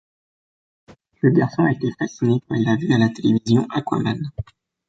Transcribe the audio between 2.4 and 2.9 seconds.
quand il a